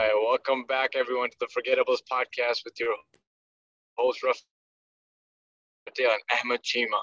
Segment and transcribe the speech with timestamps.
[0.00, 2.94] Hi, welcome back everyone to the Forgettables podcast with your
[3.96, 4.36] host Rafael
[6.12, 7.00] and Ahmed Cheema.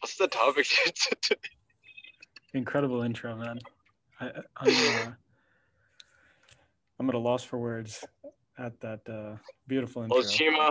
[0.00, 0.66] What's the topic
[1.22, 1.40] today?
[2.54, 3.58] Incredible intro, man.
[4.18, 5.12] I, I'm, uh,
[6.98, 8.02] I'm at a loss for words
[8.56, 9.36] at that uh,
[9.66, 10.20] beautiful intro.
[10.20, 10.70] Well, Cheema,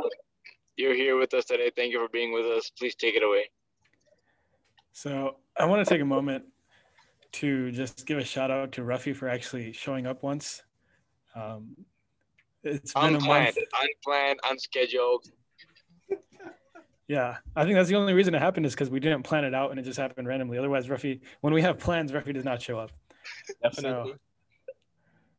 [0.77, 1.69] you're here with us today.
[1.75, 2.71] Thank you for being with us.
[2.75, 3.51] Please take it away.
[4.93, 6.45] So I want to take a moment
[7.33, 10.63] to just give a shout out to Rafi for actually showing up once.
[11.35, 11.75] Um,
[12.63, 15.25] it's been unplanned, unplanned, unscheduled.
[17.07, 19.55] Yeah, I think that's the only reason it happened is because we didn't plan it
[19.55, 20.59] out and it just happened randomly.
[20.59, 22.91] Otherwise, Rafi, when we have plans, Rafi does not show up.
[23.63, 24.13] Definitely.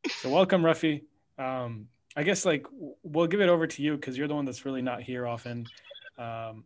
[0.05, 1.05] So, so welcome, Rafi.
[1.39, 1.87] Um,
[2.17, 2.67] I guess like
[3.05, 5.69] we'll give it over to you because you're the one that's really not here often.
[6.19, 6.65] Um,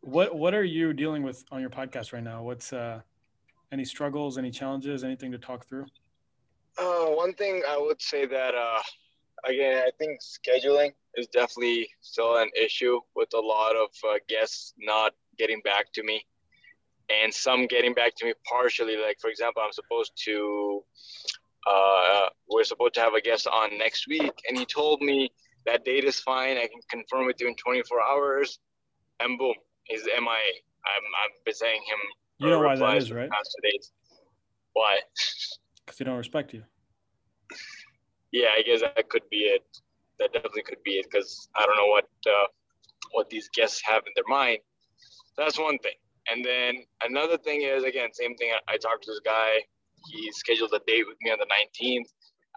[0.00, 2.42] what what are you dealing with on your podcast right now?
[2.42, 3.02] What's uh,
[3.72, 5.86] any struggles, any challenges, anything to talk through?
[6.78, 8.80] Uh, one thing I would say that uh,
[9.44, 14.74] again, I think scheduling is definitely still an issue with a lot of uh, guests
[14.78, 16.24] not getting back to me,
[17.10, 18.96] and some getting back to me partially.
[18.96, 20.84] Like for example, I'm supposed to
[21.66, 25.30] uh, we're supposed to have a guest on next week, and he told me
[25.66, 26.56] that date is fine.
[26.56, 28.58] I can confirm with you in 24 hours,
[29.20, 30.16] and boom, he's MIA.
[30.18, 31.98] I'm I've been saying him.
[32.40, 33.28] You know why that is, right?
[34.72, 34.98] Why?
[35.84, 36.62] Because they don't respect you.
[38.32, 39.64] Yeah, I guess that could be it.
[40.18, 42.46] That definitely could be it because I don't know what uh,
[43.12, 44.58] what these guests have in their mind.
[45.36, 45.94] That's one thing.
[46.28, 48.52] And then another thing is again, same thing.
[48.52, 49.60] I, I talked to this guy
[50.08, 52.08] he scheduled a date with me on the 19th.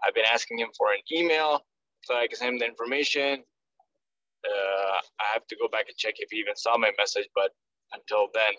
[0.06, 1.60] I've been asking him for an email
[2.02, 3.42] so I can send him the information.
[4.44, 7.50] Uh, I have to go back and check if he even saw my message, but
[7.92, 8.52] until then,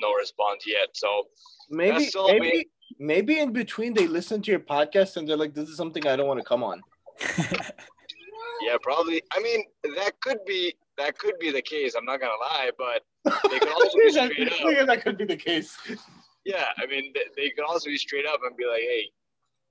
[0.00, 0.88] no response yet.
[0.94, 1.24] So
[1.70, 5.76] maybe maybe maybe in between they listen to your podcast and they're like, "This is
[5.76, 6.80] something I don't want to come on."
[7.38, 9.22] yeah, probably.
[9.32, 9.64] I mean,
[9.96, 11.94] that could be that could be the case.
[11.94, 13.02] I'm not gonna lie, but
[13.50, 14.10] they could also be
[14.50, 14.86] straight up.
[14.86, 15.76] That could be the case
[16.44, 19.10] yeah, I mean, they, they could also be straight up and be like, hey,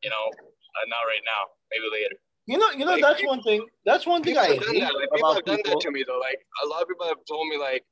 [0.03, 2.15] you know, uh, not right now, maybe later.
[2.45, 3.65] You know, you know like, that's people, one thing.
[3.85, 4.95] That's one thing I hate that.
[4.95, 6.17] Like, people have done that to me though.
[6.17, 7.85] Like a lot of people have told me like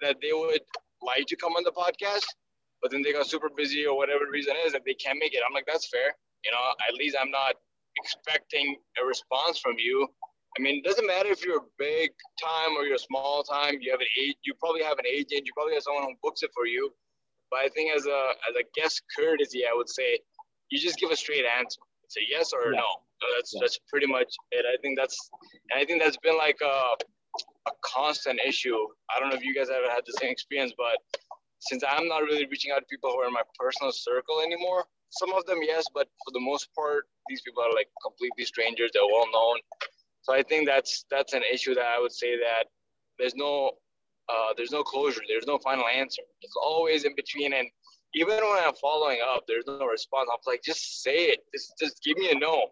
[0.00, 0.60] that they would
[1.02, 2.26] like to come on the podcast,
[2.80, 5.34] but then they got super busy or whatever the reason is that they can't make
[5.34, 5.42] it.
[5.46, 6.14] I'm like, that's fair.
[6.44, 7.54] You know, at least I'm not
[7.96, 10.08] expecting a response from you.
[10.58, 13.78] I mean, it doesn't matter if you're big time or you're small time.
[13.80, 14.36] You have an age.
[14.44, 15.46] You probably have an agent.
[15.46, 16.92] You probably have someone who books it for you.
[17.50, 20.18] But I think as a as a guest courtesy, I would say
[20.70, 21.80] you just give a straight answer.
[22.04, 22.80] It's a yes or yeah.
[22.80, 22.88] no.
[23.20, 23.60] So that's yeah.
[23.62, 24.66] that's pretty much it.
[24.66, 25.16] I think that's
[25.70, 26.96] and I think that's been like a
[27.66, 28.76] a constant issue.
[29.14, 30.96] I don't know if you guys ever had the same experience, but
[31.60, 34.84] since I'm not really reaching out to people who are in my personal circle anymore,
[35.10, 38.90] some of them yes, but for the most part, these people are like completely strangers.
[38.92, 39.58] They're well known.
[40.22, 42.64] So I think that's that's an issue that I would say that
[43.18, 43.72] there's no
[44.28, 45.20] uh, there's no closure.
[45.28, 46.22] There's no final answer.
[46.42, 47.52] It's always in between.
[47.52, 47.68] And
[48.14, 50.28] even when I'm following up, there's no response.
[50.32, 51.40] I'm like, just say it.
[51.54, 52.62] Just, just give me a no.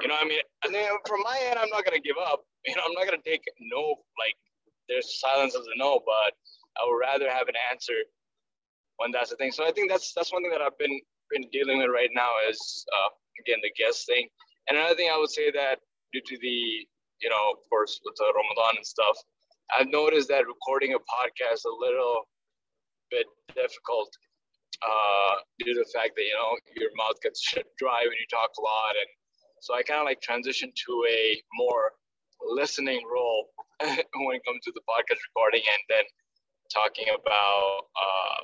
[0.00, 2.44] You know, I mean, and then from my end, I'm not gonna give up.
[2.64, 3.96] You know, I'm not gonna take no.
[4.18, 4.38] Like,
[4.88, 6.32] there's silence as a no, but
[6.78, 8.06] I would rather have an answer
[8.96, 9.52] when that's the thing.
[9.52, 11.00] So I think that's that's one thing that I've been
[11.30, 14.28] been dealing with right now is uh, again the guest thing.
[14.68, 15.80] And another thing I would say that
[16.12, 16.86] due to the
[17.22, 19.16] you know, of course, with the Ramadan and stuff,
[19.78, 22.26] I've noticed that recording a podcast a little
[23.10, 24.10] bit difficult
[24.82, 27.40] uh, due to the fact that you know your mouth gets
[27.78, 29.10] dry when you talk a lot, and
[29.60, 31.92] so I kind of like transitioned to a more
[32.48, 33.48] listening role
[33.80, 36.04] when it comes to the podcast recording, and then
[36.72, 38.40] talking about uh,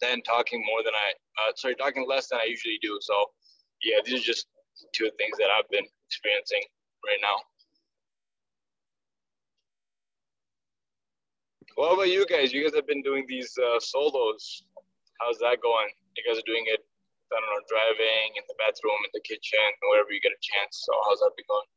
[0.00, 2.98] then talking more than I uh, sorry talking less than I usually do.
[3.00, 3.14] So
[3.82, 4.46] yeah, these are just
[4.92, 6.62] two things that I've been experiencing
[7.04, 7.36] right now.
[11.76, 12.56] What about you guys?
[12.56, 14.64] You guys have been doing these uh, solos.
[15.20, 15.92] How's that going?
[16.16, 19.60] You guys are doing it, I don't know, driving in the bathroom, in the kitchen,
[19.92, 20.88] wherever you get a chance.
[20.88, 21.68] So how's that been going?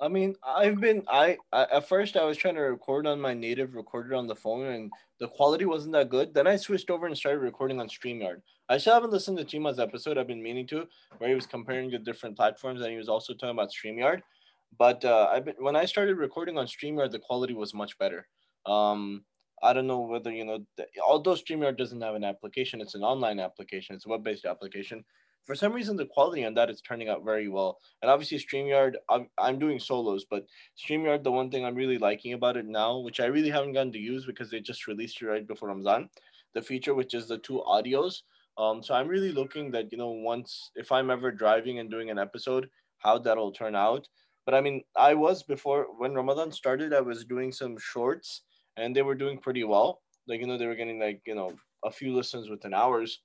[0.00, 3.32] I mean, I've been I, I at first I was trying to record on my
[3.32, 6.34] native recorder on the phone and the quality wasn't that good.
[6.34, 8.42] Then I switched over and started recording on StreamYard.
[8.68, 10.18] I still haven't listened to Cheema's episode.
[10.18, 10.86] I've been meaning to,
[11.18, 14.22] where he was comparing the different platforms and he was also talking about StreamYard.
[14.78, 18.26] But uh, I've been when I started recording on StreamYard, the quality was much better.
[18.66, 19.24] Um,
[19.62, 20.58] I don't know whether you know.
[21.06, 23.94] Although Streamyard doesn't have an application, it's an online application.
[23.94, 25.04] It's a web-based application.
[25.44, 27.78] For some reason, the quality on that is turning out very well.
[28.00, 30.46] And obviously, Streamyard, I'm, I'm doing solos, but
[30.78, 33.92] Streamyard, the one thing I'm really liking about it now, which I really haven't gotten
[33.92, 36.08] to use because they just released it right before Ramadan,
[36.54, 38.22] the feature which is the two audios.
[38.56, 42.10] Um, so I'm really looking that you know once if I'm ever driving and doing
[42.10, 42.68] an episode,
[42.98, 44.08] how that'll turn out.
[44.46, 48.42] But I mean, I was before when Ramadan started, I was doing some shorts
[48.76, 50.02] and they were doing pretty well.
[50.28, 51.52] Like you know, they were getting like you know
[51.84, 53.20] a few listens within hours,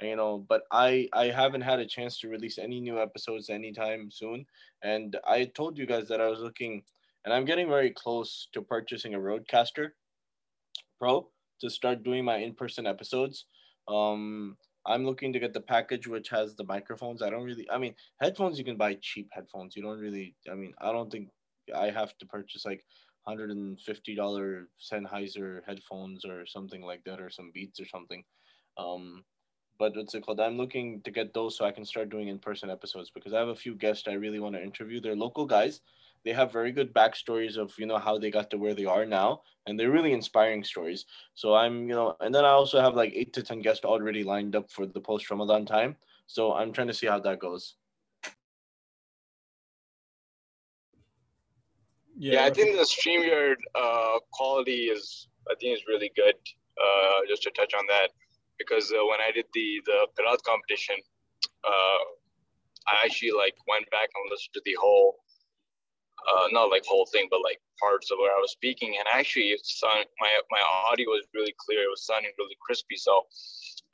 [0.00, 0.44] you know.
[0.48, 4.46] But I I haven't had a chance to release any new episodes anytime soon.
[4.82, 6.82] And I told you guys that I was looking,
[7.24, 9.90] and I'm getting very close to purchasing a Rodecaster
[10.98, 11.28] Pro
[11.60, 13.46] to start doing my in-person episodes.
[13.88, 14.56] Um,
[14.86, 17.22] I'm looking to get the package which has the microphones.
[17.22, 19.76] I don't really, I mean, headphones you can buy cheap headphones.
[19.76, 21.28] You don't really, I mean, I don't think
[21.74, 22.84] I have to purchase like
[23.26, 23.76] $150
[24.92, 28.22] Sennheiser headphones or something like that, or some Beats or something.
[28.76, 29.24] Um,
[29.78, 30.40] but what's it called?
[30.40, 33.38] I'm looking to get those so I can start doing in person episodes because I
[33.38, 35.00] have a few guests I really want to interview.
[35.00, 35.80] They're local guys.
[36.24, 39.04] They have very good backstories of you know how they got to where they are
[39.04, 41.04] now and they're really inspiring stories.
[41.34, 44.24] So i'm you know and then i also have like eight to ten guests already
[44.24, 45.96] lined up for the post ramadan time.
[46.26, 47.74] So i'm trying to see how that goes.
[52.16, 56.36] Yeah, yeah i think the streamyard uh, quality is i think is really good.
[56.76, 58.08] Uh, just to touch on that
[58.58, 60.96] because uh, when i did the the Qiraat competition
[61.64, 62.02] uh,
[62.92, 65.16] i actually like went back and listened to the whole
[66.24, 68.96] uh, not like whole thing, but like parts of where I was speaking.
[68.98, 71.84] And actually, it's sound, my my audio was really clear.
[71.84, 72.96] It was sounding really crispy.
[72.96, 73.26] So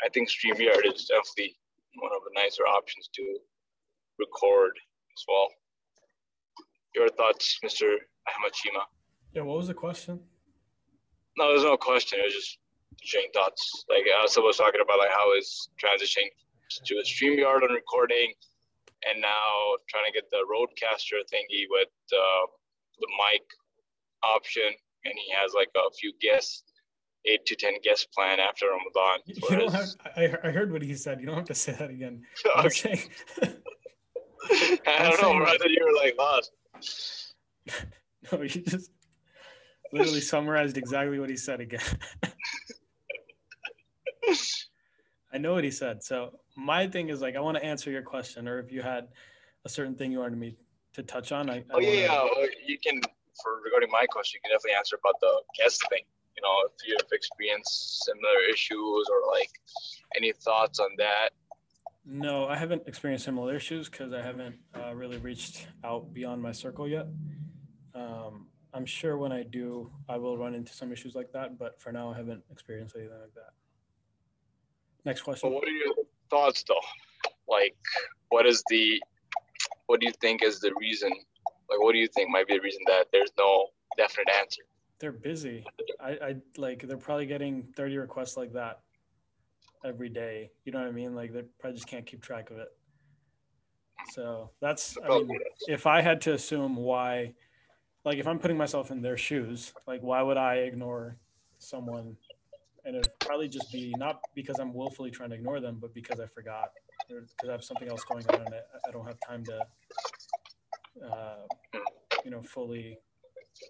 [0.05, 1.57] I think StreamYard is definitely
[1.99, 3.39] one of the nicer options to
[4.19, 4.73] record
[5.17, 5.49] as well.
[6.95, 7.95] Your thoughts, Mr.
[8.29, 8.83] Ahmed Cheema?
[9.33, 10.21] Yeah, what was the question?
[11.37, 12.19] No, there's no question.
[12.21, 12.59] It was just
[13.03, 13.85] sharing thoughts.
[13.89, 16.29] Like Asa was talking about, like how is transitioning
[16.85, 18.33] to a StreamYard and recording
[19.09, 22.47] and now trying to get the Rodecaster thingy with uh,
[22.99, 23.43] the mic
[24.23, 24.69] option,
[25.05, 26.65] and he has like a few guests,
[27.27, 29.21] eight to ten guest plan after Ramadan.
[29.27, 31.21] You don't have, I, I heard what he said.
[31.21, 32.23] You don't have to say that again.
[32.57, 33.01] I'm saying,
[33.43, 35.47] I don't know.
[35.47, 36.53] Thought you were like lost.
[38.33, 38.91] no, you just
[39.93, 41.81] literally summarized exactly what he said again.
[45.33, 46.03] I know what he said.
[46.03, 49.09] So my thing is like I want to answer your question, or if you had
[49.65, 50.57] a certain thing you wanted me
[50.95, 51.49] to touch on.
[51.51, 52.31] I, oh I yeah, wanna...
[52.41, 53.01] yeah, you can.
[53.43, 56.03] For regarding my question, you can definitely answer about the guest thing.
[56.37, 59.51] You know, if you've experienced similar issues or like
[60.17, 61.31] any thoughts on that.
[62.05, 66.53] No, I haven't experienced similar issues because I haven't uh, really reached out beyond my
[66.53, 67.07] circle yet.
[67.95, 71.81] Um, I'm sure when I do, I will run into some issues like that, but
[71.81, 73.53] for now, I haven't experienced anything like that.
[75.05, 75.53] Next question.
[75.53, 75.95] what are your
[76.29, 76.75] thoughts though?
[77.49, 77.77] Like,
[78.29, 79.01] what is the,
[79.87, 81.11] what do you think is the reason?
[81.11, 84.63] Like, what do you think might be the reason that there's no definite answer?
[84.99, 85.65] They're busy.
[86.01, 88.81] I, I like, they're probably getting 30 requests like that
[89.85, 90.51] every day.
[90.65, 91.15] You know what I mean?
[91.15, 92.69] Like, they probably just can't keep track of it.
[94.13, 95.39] So that's, I mean,
[95.69, 97.35] if I had to assume why,
[98.05, 101.19] like, if I'm putting myself in their shoes, like, why would I ignore
[101.59, 102.17] someone
[102.85, 106.21] and it'd probably just be not because I'm willfully trying to ignore them, but because
[106.21, 106.71] I forgot,
[107.11, 109.61] or because I have something else going on and I, I don't have time to,
[111.07, 111.81] uh,
[112.25, 112.99] you know, fully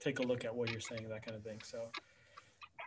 [0.02, 1.60] take a look at what you're saying, that kind of thing.
[1.64, 1.90] So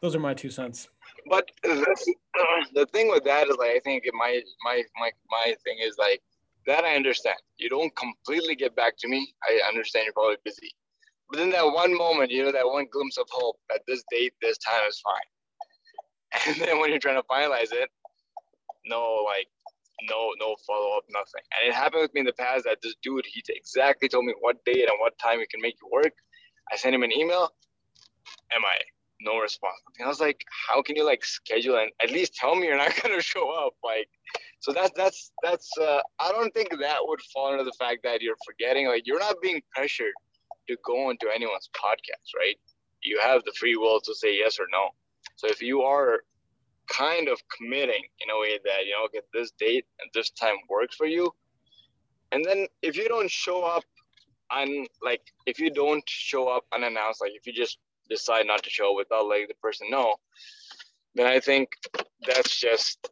[0.02, 0.90] those are my two cents.
[1.30, 2.16] But the,
[2.74, 6.22] the thing with that is like I think my my my my thing is like
[6.66, 7.38] that I understand.
[7.58, 9.34] You don't completely get back to me.
[9.44, 10.72] I understand you're probably busy.
[11.30, 14.34] But in that one moment, you know, that one glimpse of hope at this date,
[14.42, 15.16] this time is fine
[16.48, 17.90] and then when you're trying to finalize it,
[18.86, 19.48] no like
[20.10, 21.42] no no follow up, nothing.
[21.60, 24.34] And it happened with me in the past that this dude he exactly told me
[24.40, 26.14] what date and what time he can make it work.
[26.72, 27.50] I sent him an email.
[28.54, 28.78] Am I
[29.22, 29.76] no response?
[29.98, 32.78] And I was like, how can you like schedule and at least tell me you're
[32.78, 33.74] not gonna show up?
[33.84, 34.10] Like,
[34.60, 35.70] so that's that's that's.
[35.80, 38.88] Uh, I don't think that would fall under the fact that you're forgetting.
[38.88, 40.14] Like, you're not being pressured
[40.68, 42.58] to go into anyone's podcast, right?
[43.02, 44.90] You have the free will to say yes or no.
[45.36, 46.20] So if you are
[46.88, 50.56] kind of committing in a way that, you know, okay, this date and this time
[50.70, 51.32] works for you.
[52.32, 53.84] And then if you don't show up
[54.52, 57.78] and like if you don't show up unannounced, like if you just
[58.10, 60.16] decide not to show without letting the person know,
[61.16, 61.70] then I think
[62.28, 63.10] that's just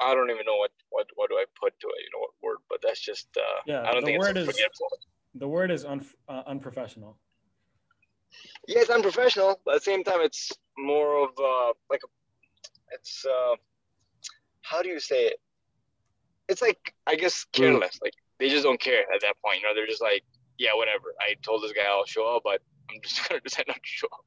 [0.00, 2.30] I don't even know what what what do I put to it, you know, what
[2.42, 3.82] word, but that's just uh, yeah.
[3.82, 4.48] I don't the think word is
[5.34, 7.18] the word is un, uh, unprofessional.
[8.66, 12.08] Yeah, it's unprofessional, but at the same time, it's more of uh, like a,
[12.92, 13.56] it's uh,
[14.62, 15.40] how do you say it?
[16.48, 17.62] It's like I guess hmm.
[17.62, 17.96] careless.
[17.96, 18.02] Mm.
[18.02, 19.60] Like they just don't care at that point.
[19.60, 20.24] You know, they're just like,
[20.58, 21.14] yeah, whatever.
[21.20, 22.60] I told this guy I'll show up, but
[22.90, 24.24] I'm just gonna decide not to show up.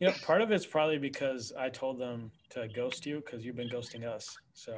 [0.00, 3.56] You know, part of it's probably because I told them to ghost you because you've
[3.56, 4.36] been ghosting us.
[4.52, 4.76] So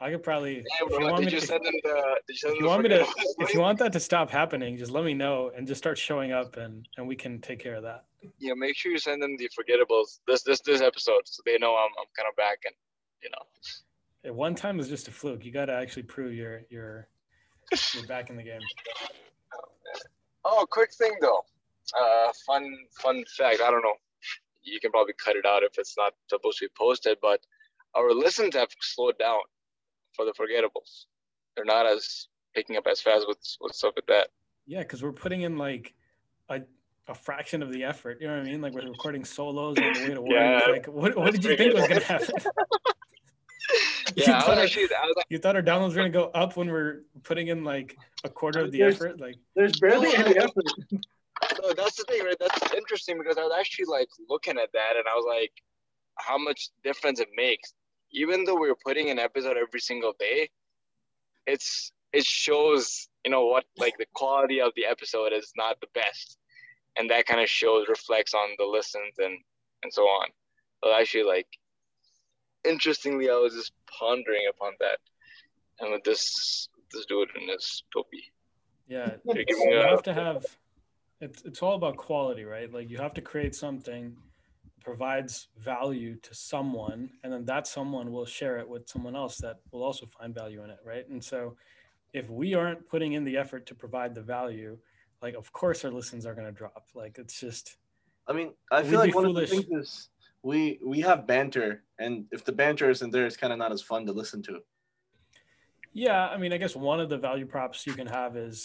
[0.00, 0.56] I could probably.
[0.56, 2.16] Yeah, if you want did me you to, send them the?
[2.28, 3.06] If you want me to,
[3.38, 6.32] if you want that to stop happening, just let me know and just start showing
[6.32, 8.04] up, and and we can take care of that.
[8.38, 11.74] Yeah, make sure you send them the forgettables this this this episode so they know
[11.74, 12.74] I'm I'm kind of back and
[13.22, 14.28] you know.
[14.28, 15.44] At one time was just a fluke.
[15.44, 17.08] You got to actually prove you're you're
[17.94, 18.60] you're back in the game.
[20.44, 21.42] Oh, quick thing though.
[21.98, 23.60] Uh, fun fun fact.
[23.60, 23.94] I don't know.
[24.62, 27.40] You can probably cut it out if it's not supposed to be posted, but
[27.94, 29.40] our listens have slowed down
[30.14, 31.04] for the forgettables.
[31.54, 34.28] They're not as picking up as fast with with stuff like that.
[34.66, 35.94] Yeah, because we're putting in like
[36.48, 36.62] a
[37.08, 38.18] a fraction of the effort.
[38.20, 38.60] You know what I mean?
[38.60, 40.30] Like we're recording solos on the way to work.
[40.32, 40.60] Yeah.
[40.70, 42.28] Like what what did you think was gonna happen?
[44.16, 46.10] You Yeah, I thought was our- actually I was You thought our downloads were gonna
[46.10, 49.18] go up when we're putting in like a quarter of the effort?
[49.20, 50.64] Like There's barely any effort.
[51.62, 52.36] No, that's the thing, right?
[52.38, 55.52] That's interesting because I was actually like looking at that and I was like,
[56.18, 57.72] how much difference it makes.
[58.12, 60.48] Even though we're putting an episode every single day,
[61.46, 65.88] it's it shows, you know, what like the quality of the episode is not the
[65.94, 66.36] best.
[66.96, 69.38] And that kind of shows reflects on the listens and
[69.82, 70.28] and so on.
[70.82, 71.48] but actually like
[72.64, 74.98] interestingly I was just pondering upon that.
[75.80, 78.22] And with this this dude and this topi.
[78.86, 80.44] yeah, You're it's- giving you a- have to have
[81.20, 82.72] it's it's all about quality, right?
[82.72, 84.16] Like you have to create something
[84.64, 89.36] that provides value to someone, and then that someone will share it with someone else
[89.38, 91.08] that will also find value in it, right?
[91.08, 91.56] And so
[92.12, 94.78] if we aren't putting in the effort to provide the value,
[95.24, 96.84] like of course our listens are gonna drop.
[96.94, 97.66] Like it's just
[98.28, 99.50] I mean, I feel like one foolish.
[99.50, 100.08] of the things is
[100.50, 100.60] we
[100.92, 101.70] we have banter,
[102.04, 104.54] and if the banter isn't there, it's kind of not as fun to listen to.
[106.06, 108.58] yeah, I mean I guess one of the value props you can have is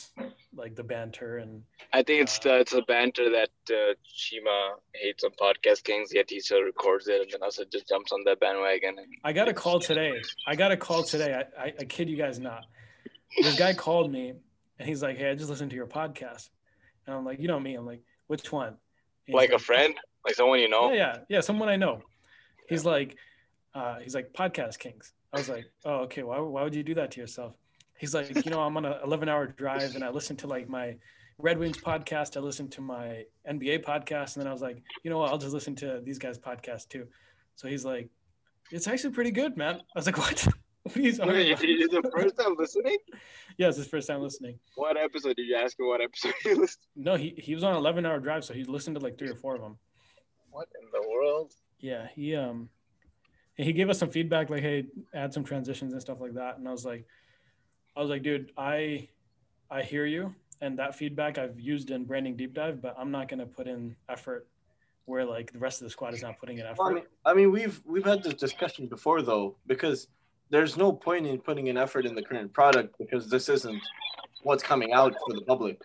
[0.62, 1.52] like the banter and
[1.98, 4.60] I think it's Uh, the it's a banter that uh, Cheema
[5.04, 8.22] hates on Podcast Kings, yet he still records it, and then also just jumps on
[8.26, 8.94] that bandwagon.
[9.02, 10.14] And I got a call today.
[10.52, 11.32] I got a call today.
[11.40, 12.64] I, I, I kid you guys not.
[13.46, 14.26] This guy called me
[14.80, 16.50] and he's like, Hey, I just listened to your podcast.
[17.06, 17.76] And I'm like, You know me.
[17.76, 18.78] I'm like, Which one?
[19.26, 19.94] He's like a friend,
[20.26, 20.92] like someone you know.
[20.92, 21.42] Yeah, yeah, yeah.
[21.42, 22.02] Someone I know.
[22.68, 23.16] He's like,
[23.74, 25.14] uh, he's like podcast kings.
[25.34, 26.24] I was like, oh, okay.
[26.24, 27.54] Why, why would you do that to yourself?
[27.98, 30.70] He's like, you know, I'm on an 11 hour drive and I listen to like
[30.70, 30.96] my
[31.38, 32.38] Red Wings podcast.
[32.38, 34.36] I listen to my NBA podcast.
[34.36, 35.32] And then I was like, you know what?
[35.32, 37.08] I'll just listen to these guys' podcast too.
[37.56, 38.10] So he's like,
[38.72, 39.76] it's actually pretty good, man.
[39.76, 40.48] I was like, what?
[40.90, 42.98] What are you talking Wait, is it the first time listening?
[43.58, 44.60] yes, it's his first time listening.
[44.76, 45.88] What episode did you ask him?
[45.88, 46.86] What episode you listened?
[46.96, 48.44] No, he, he was on an 11 hour drive.
[48.44, 49.78] So he listened to like three or four of them.
[50.52, 51.54] What in the world?
[51.82, 52.68] yeah he um
[53.56, 56.68] he gave us some feedback like hey add some transitions and stuff like that and
[56.68, 57.06] i was like
[57.96, 59.08] i was like dude i
[59.72, 63.30] i hear you and that feedback i've used in branding deep dive but i'm not
[63.30, 64.46] going to put in effort
[65.06, 67.34] where like the rest of the squad is not putting in effort I mean, I
[67.34, 70.10] mean, we've we've had this discussion before though, because
[70.50, 73.82] there's no point in putting an effort in the current product because this isn't
[74.44, 75.82] what's coming out for the public.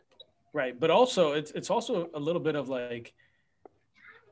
[0.52, 3.12] right but also it's it's also a little bit of like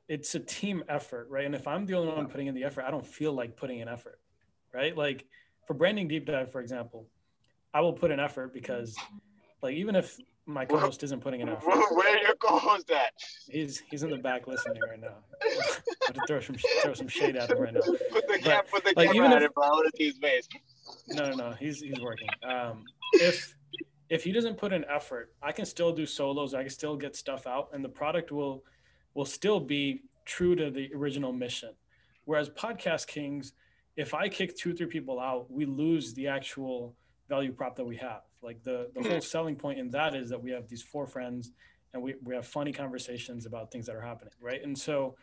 [0.08, 2.84] it's a team effort right and if i'm the only one putting in the effort
[2.84, 4.18] i don't feel like putting an effort
[4.72, 5.26] right like
[5.66, 7.06] for branding deep dive for example
[7.74, 8.96] i will put an effort because
[9.62, 13.12] like even if my co-host isn't putting in effort Where, your co-host at?
[13.48, 15.16] he's he's in the back listening right now.
[16.14, 17.80] To throw some throw some shade at him right now.
[18.10, 19.64] Put the, cam- put the like, camera even at if- it, bro.
[19.64, 20.48] I want to see his face.
[21.08, 21.50] no no no.
[21.52, 22.28] He's he's working.
[22.42, 22.84] Um
[23.14, 23.54] if
[24.10, 26.54] if he doesn't put in effort i can still do solos.
[26.54, 28.64] I can still get stuff out and the product will
[29.14, 31.70] will still be true to the original mission.
[32.24, 33.52] Whereas podcast kings
[33.96, 36.94] if i kick two or three people out we lose the actual
[37.28, 40.42] value prop that we have like the the whole selling point in that is that
[40.42, 41.52] we have these four friends
[41.94, 44.62] and we, we have funny conversations about things that are happening right?
[44.62, 45.16] And so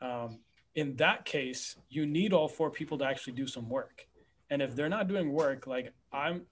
[0.00, 0.40] um,
[0.74, 4.06] in that case you need all four people to actually do some work.
[4.50, 6.42] And if they're not doing work like i'm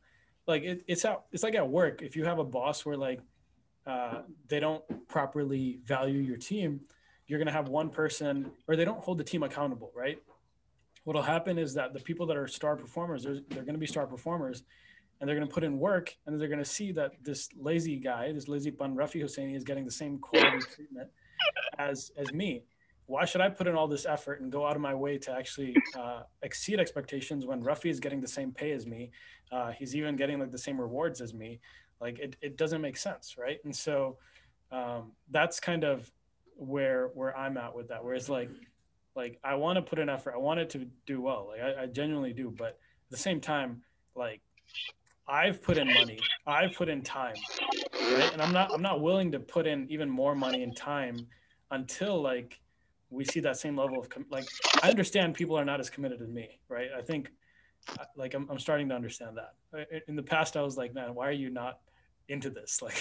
[0.46, 2.02] like it, it's out it's like at work.
[2.02, 3.20] If you have a boss where like
[3.86, 6.80] uh, they don't properly value your team
[7.26, 10.18] you're going to have one person or they don't hold the team accountable right?
[11.04, 13.86] What'll happen is that the people that are star performers they're, they're going to be
[13.86, 14.62] star performers
[15.20, 17.96] and they're going to put in work and they're going to see that this lazy
[17.96, 21.10] guy this lazy bun Rafi Hosseini is getting the same quality treatment
[21.78, 22.64] as as me
[23.06, 25.32] why should I put in all this effort and go out of my way to
[25.32, 29.10] actually uh, exceed expectations when Rafi is getting the same pay as me?
[29.52, 31.60] Uh, he's even getting like the same rewards as me.
[32.00, 33.58] Like it, it doesn't make sense, right?
[33.64, 34.18] And so
[34.72, 36.10] um, that's kind of
[36.56, 38.04] where where I'm at with that.
[38.04, 38.50] Where it's like,
[39.14, 41.82] like I want to put in effort, I want it to do well, like I,
[41.82, 43.82] I genuinely do, but at the same time,
[44.16, 44.40] like
[45.26, 47.36] I've put in money, I've put in time,
[47.94, 48.32] right?
[48.32, 51.16] And I'm not I'm not willing to put in even more money and time
[51.70, 52.60] until like
[53.10, 54.46] we see that same level of com- like
[54.82, 56.88] I understand people are not as committed as me, right?
[56.96, 57.30] I think
[57.98, 59.88] uh, like I'm, I'm starting to understand that.
[60.08, 61.80] In the past, I was like, man, why are you not
[62.28, 62.80] into this?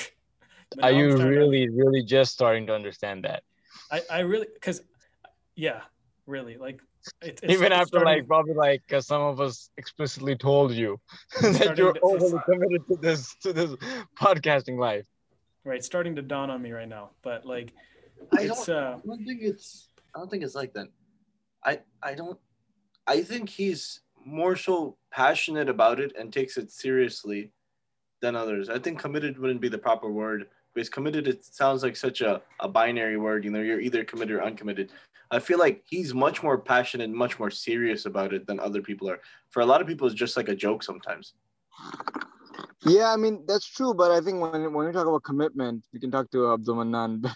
[0.75, 3.43] Like, are you really, to, really just starting to understand that?
[3.91, 4.81] I, I really, because,
[5.55, 5.81] yeah,
[6.25, 6.81] really, like,
[7.21, 10.99] it, even after starting, like probably like uh, some of us explicitly told you
[11.41, 13.71] that you're overly committed to this to this
[14.19, 15.05] podcasting life.
[15.65, 17.73] Right, starting to dawn on me right now, but like,
[18.37, 20.87] I don't, uh, I don't think it's I don't think it's like that.
[21.63, 22.39] I I don't.
[23.07, 27.51] I think he's more so passionate about it and takes it seriously
[28.21, 28.69] than others.
[28.69, 32.41] I think committed wouldn't be the proper word because committed it sounds like such a,
[32.59, 33.43] a binary word.
[33.45, 34.91] You know, you're either committed or uncommitted.
[35.33, 39.09] I feel like he's much more passionate, much more serious about it than other people
[39.09, 39.19] are.
[39.51, 41.33] For a lot of people, it's just like a joke sometimes.
[42.85, 45.99] Yeah, I mean that's true, but I think when when we talk about commitment, we
[45.99, 47.23] can talk to Abdul Manan.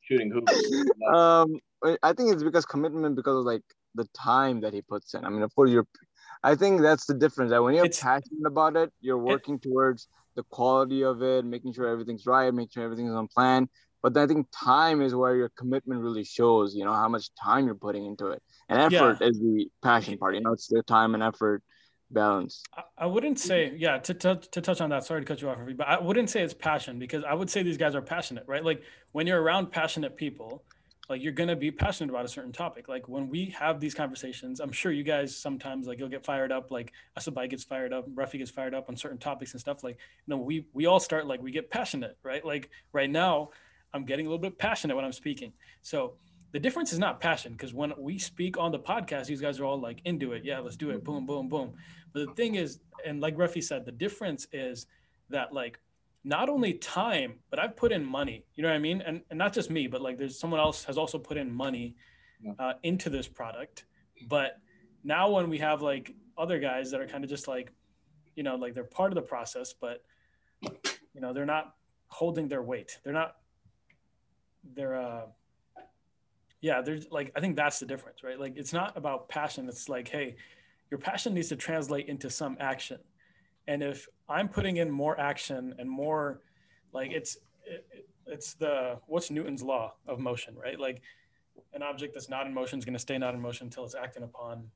[0.00, 0.52] Shooting hoops.
[1.14, 1.58] Um,
[2.02, 3.62] I think it's because commitment because of like
[3.94, 5.24] the time that he puts in.
[5.24, 5.86] I mean, of course, you're.
[6.42, 7.50] I think that's the difference.
[7.50, 11.44] That when you're it's, passionate about it, you're working it, towards the quality of it,
[11.44, 13.68] making sure everything's right, making sure everything's on plan.
[14.02, 16.74] But I think time is where your commitment really shows.
[16.74, 19.28] You know how much time you're putting into it, and effort yeah.
[19.28, 20.34] is the passion part.
[20.34, 21.62] You know, it's the time and effort
[22.10, 22.62] balance.
[22.96, 25.58] I, wouldn't say, yeah, to, to, to touch on that, sorry to cut you off,
[25.76, 28.64] but I wouldn't say it's passion because I would say these guys are passionate, right?
[28.64, 30.62] Like when you're around passionate people,
[31.08, 32.86] like you're gonna be passionate about a certain topic.
[32.86, 36.52] Like when we have these conversations, I'm sure you guys sometimes like you'll get fired
[36.52, 39.82] up, like Asabai gets fired up, Rafi gets fired up on certain topics and stuff.
[39.82, 42.44] Like, you know, we we all start like we get passionate, right?
[42.44, 43.50] Like right now,
[43.94, 45.52] I'm getting a little bit passionate when I'm speaking.
[45.82, 46.14] So
[46.52, 49.64] the difference is not passion because when we speak on the podcast, these guys are
[49.64, 50.44] all like into it.
[50.44, 51.04] Yeah, let's do it.
[51.04, 51.72] Boom, boom, boom.
[52.12, 54.86] But the thing is, and like Rafi said, the difference is
[55.30, 55.78] that like
[56.24, 58.44] not only time, but I've put in money.
[58.54, 59.02] You know what I mean?
[59.02, 61.96] And, and not just me, but like there's someone else has also put in money
[62.58, 63.84] uh, into this product.
[64.28, 64.58] But
[65.04, 67.72] now when we have like other guys that are kind of just like,
[68.36, 70.02] you know, like they're part of the process, but
[70.62, 71.74] you know, they're not
[72.08, 72.98] holding their weight.
[73.04, 73.36] They're not,
[74.74, 75.22] they're, uh,
[76.60, 78.38] yeah, there's like, I think that's the difference, right?
[78.38, 79.68] Like, it's not about passion.
[79.68, 80.36] It's like, hey,
[80.90, 82.98] your passion needs to translate into some action.
[83.66, 86.40] And if i'm putting in more action and more
[86.92, 90.78] like it's it, it's the what's newton's law of motion right?
[90.78, 91.02] Like
[91.74, 93.94] an object that's not in motion is going to stay not in motion until it's
[93.94, 94.70] acted upon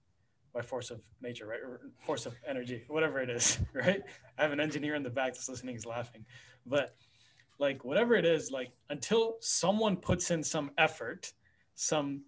[0.52, 1.60] by force of nature right?
[1.60, 4.02] Or force of energy whatever it is right?
[4.38, 6.24] I have an engineer in the back that's listening he's laughing.
[6.66, 6.94] But
[7.58, 11.32] like whatever it is like until someone puts in some effort
[11.74, 12.22] some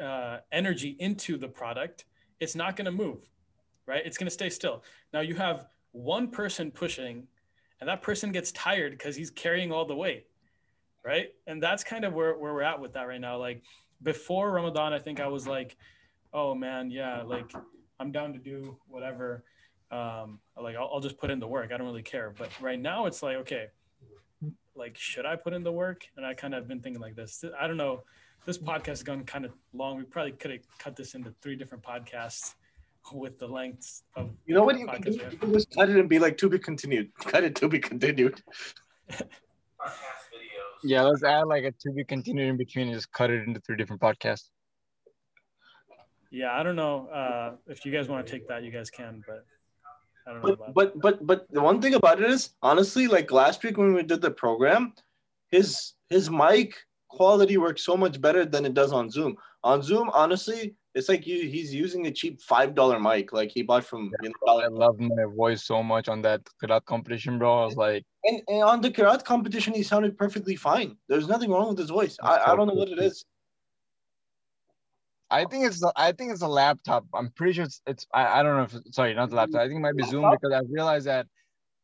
[0.00, 2.04] uh, energy into the product
[2.40, 3.30] it's not going to move
[3.86, 4.02] right?
[4.04, 4.82] It's going to stay still.
[5.12, 7.28] Now you have one person pushing
[7.80, 10.26] and that person gets tired because he's carrying all the weight
[11.04, 11.28] right?
[11.46, 13.38] And that's kind of where, where we're at with that right now.
[13.38, 13.62] Like
[14.02, 15.74] before ramadan i think i was like
[16.34, 17.50] oh man yeah like
[17.98, 19.42] i'm down to do whatever
[19.90, 21.72] um like I'll, I'll just put in the work.
[21.72, 22.34] I don't really care.
[22.36, 23.68] But right now it's like okay
[24.76, 26.06] like should i put in the work?
[26.16, 27.44] And i kind of been thinking like this.
[27.58, 28.02] I don't know.
[28.44, 29.96] This podcast has gone kind of long.
[29.98, 32.54] We probably could have cut this into three different podcasts
[33.12, 35.10] with the lengths of you know what you can, do?
[35.12, 37.10] you can just cut it and be like to be continued.
[37.18, 38.42] Cut it to be continued.
[39.10, 40.82] Podcast videos.
[40.82, 43.60] yeah let's add like a to be continued in between and just cut it into
[43.60, 44.50] three different podcasts.
[46.30, 49.22] Yeah i don't know uh, if you guys want to take that you guys can
[49.26, 49.44] but
[50.26, 53.30] I don't know but, but but but the one thing about it is honestly like
[53.30, 54.92] last week when we did the program
[55.50, 56.74] his his mic
[57.08, 61.26] quality works so much better than it does on zoom on zoom honestly it's like
[61.26, 64.10] you, he's using a cheap five dollar mic, like he bought from.
[64.22, 67.62] Yeah, bro, I love my voice so much on that Qiraat competition, bro.
[67.62, 70.96] I was like, and, and on the Qiraat competition, he sounded perfectly fine.
[71.10, 72.16] There's nothing wrong with his voice.
[72.22, 73.26] I, I don't know what it is.
[75.30, 77.04] I think it's I think it's a laptop.
[77.14, 79.62] I'm pretty sure it's, it's I, I don't know if sorry not the laptop.
[79.62, 80.04] I think it might be?
[80.04, 81.26] Zoom because I realized that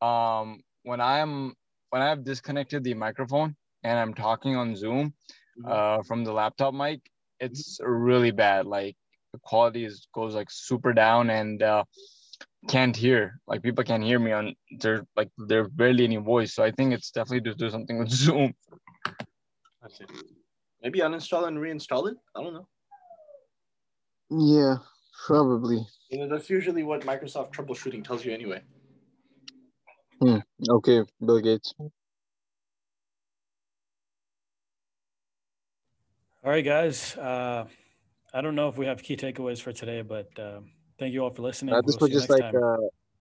[0.04, 1.54] um when I'm
[1.90, 5.14] when I've disconnected the microphone and I'm talking on Zoom
[5.58, 5.70] mm-hmm.
[5.70, 7.00] uh from the laptop mic,
[7.40, 8.66] it's really bad.
[8.66, 8.96] Like
[9.32, 11.84] the quality is goes like super down and uh,
[12.68, 16.62] can't hear like people can't hear me on there like there's barely any voice so
[16.62, 18.54] i think it's definitely to do something with zoom
[20.82, 22.68] maybe uninstall and reinstall it i don't know
[24.38, 24.76] yeah
[25.26, 28.60] probably you know that's usually what microsoft troubleshooting tells you anyway
[30.20, 30.38] hmm.
[30.70, 31.90] okay bill gates all
[36.50, 37.64] right guys uh
[38.34, 40.60] I don't know if we have key takeaways for today, but uh,
[40.98, 41.74] thank you all for listening.
[41.74, 42.76] Uh, this we'll was just like uh,